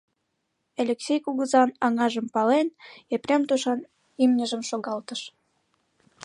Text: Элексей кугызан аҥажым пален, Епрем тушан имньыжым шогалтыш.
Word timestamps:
Элексей 0.81 1.19
кугызан 1.25 1.69
аҥажым 1.85 2.27
пален, 2.33 2.67
Епрем 3.15 3.41
тушан 3.49 3.79
имньыжым 4.23 4.61
шогалтыш. 4.69 5.21